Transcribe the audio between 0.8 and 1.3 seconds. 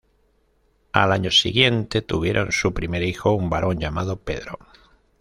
Al año